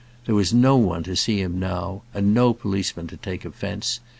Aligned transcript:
There 0.25 0.33
was 0.33 0.51
no 0.51 0.77
one 0.77 1.03
to 1.03 1.15
see 1.15 1.39
him 1.39 1.59
now, 1.59 2.01
and 2.11 2.33
no 2.33 2.53
policeman 2.55 3.05
to 3.09 3.17
take 3.17 3.45
offence. 3.45 3.99